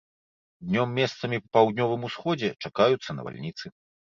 Днём 0.69 0.95
месцамі 0.99 1.39
па 1.43 1.47
паўднёвым 1.57 2.01
усходзе 2.09 2.49
чакаюцца 2.63 3.09
навальніцы. 3.19 3.65